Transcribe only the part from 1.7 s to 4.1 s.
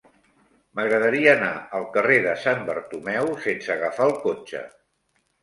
al carrer de Sant Bartomeu sense agafar